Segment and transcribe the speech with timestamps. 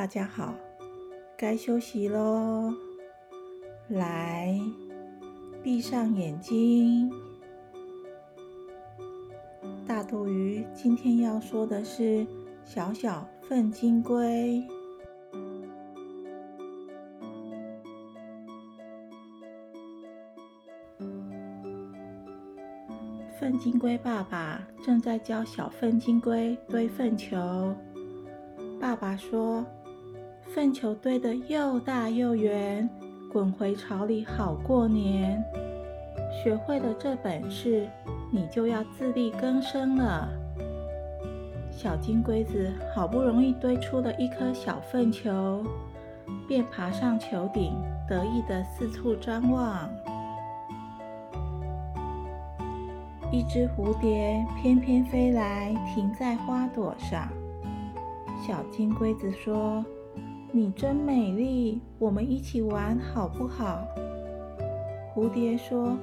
[0.00, 0.54] 大家好，
[1.36, 2.72] 该休息喽。
[3.88, 4.58] 来，
[5.62, 7.12] 闭上眼睛。
[9.86, 12.26] 大肚鱼今天要说的是
[12.64, 14.66] 小小粪金龟。
[23.38, 27.36] 粪金龟爸爸正在教小粪金龟堆粪球。
[28.80, 29.62] 爸爸说。
[30.52, 32.88] 粪球堆得又大又圆，
[33.32, 35.40] 滚回巢里好过年。
[36.42, 37.88] 学会了这本事，
[38.32, 40.28] 你就要自力更生了。
[41.70, 45.62] 小金龟子好不容易堆出了一颗小粪球，
[46.48, 47.72] 便爬上球顶，
[48.08, 49.88] 得意地四处张望。
[53.30, 57.28] 一只蝴蝶翩翩飞来，停在花朵上。
[58.44, 59.84] 小金龟子说。
[60.52, 63.86] 你真美丽，我们一起玩好不好？
[65.14, 65.96] 蝴蝶说：“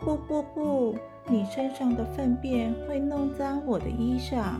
[0.00, 0.96] 不不不，
[1.28, 4.54] 你身上的粪便会弄脏我的衣裳。”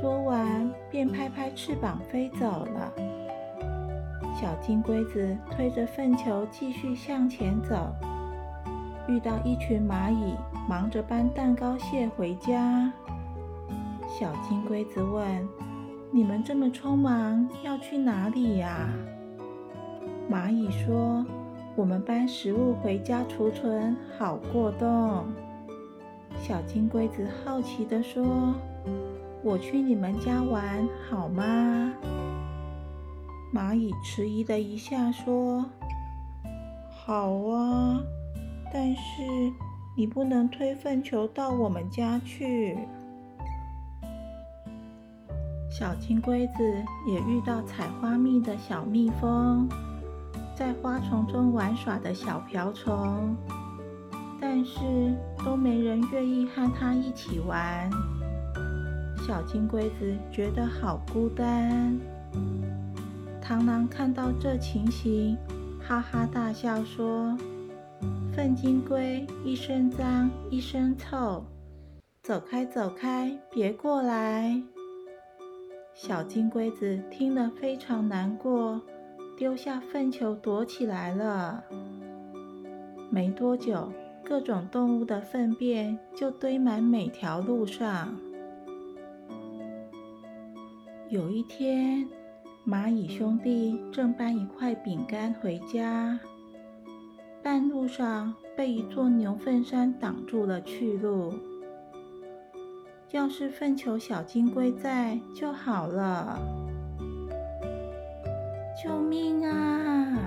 [0.00, 2.92] 说完，便拍拍翅膀飞走了。
[4.40, 7.92] 小金龟子推着粪球继续向前走，
[9.08, 10.36] 遇到一群蚂蚁
[10.68, 12.92] 忙着搬蛋糕屑回家。
[14.06, 15.63] 小金龟子问。
[16.14, 18.88] 你们这么匆忙，要去哪里呀？
[20.30, 21.26] 蚂蚁说
[21.74, 25.26] ：“我们搬食物回家储存，好过冬。”
[26.38, 28.54] 小金龟子好奇地说
[29.42, 31.92] ：“我去你们家玩好吗？”
[33.52, 35.66] 蚂蚁迟疑了一下说
[36.94, 38.00] ：“好啊，
[38.72, 39.02] 但是
[39.96, 42.78] 你不能推粪球到我们家去。”
[45.76, 46.62] 小金龟子
[47.04, 49.68] 也遇到采花蜜的小蜜蜂，
[50.54, 53.34] 在花丛中玩耍的小瓢虫，
[54.40, 54.78] 但是
[55.44, 57.90] 都没人愿意和它一起玩。
[59.26, 61.98] 小金龟子觉得好孤单。
[63.42, 65.36] 螳螂看到这情形，
[65.82, 67.36] 哈哈大笑说
[68.32, 71.44] ：“粪金龟一身脏，一身臭，
[72.22, 74.62] 走开，走开，别过来。”
[75.94, 78.82] 小金龟子听了非常难过，
[79.38, 81.62] 丢下粪球躲起来了。
[83.10, 83.92] 没多久，
[84.24, 88.16] 各种动物的粪便就堆满每条路上。
[91.08, 92.08] 有一天，
[92.66, 96.18] 蚂蚁兄弟正搬一块饼干回家，
[97.40, 101.32] 半路上被一座牛粪山挡住了去路。
[103.14, 106.36] 要是粪球小金龟在就好了！
[108.82, 110.18] 救命啊！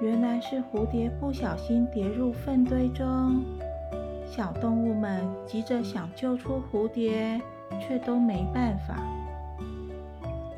[0.00, 3.40] 原来是蝴蝶不小心跌入粪堆中，
[4.26, 7.40] 小动物们急着想救出蝴蝶，
[7.80, 8.96] 却都没办法。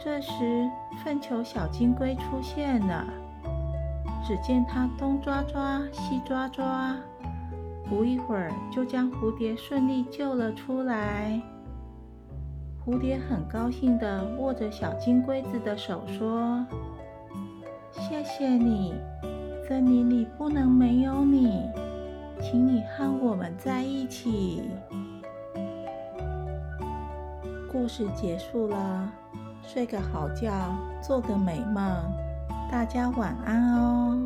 [0.02, 0.66] 这时，
[1.04, 3.04] 粪球小金龟出现了，
[4.26, 6.96] 只见它东抓抓，西抓抓。
[7.88, 11.40] 不一会儿，就将蝴蝶顺利救了出来。
[12.84, 16.64] 蝴蝶很高兴地握着小金龟子的手说
[17.92, 18.94] ：“谢谢你，
[19.66, 21.62] 森林里不能没有你，
[22.40, 24.70] 请你和我们在一起。”
[27.70, 29.12] 故事结束了，
[29.62, 30.50] 睡个好觉，
[31.02, 31.82] 做个美梦，
[32.70, 34.18] 大家晚安哦。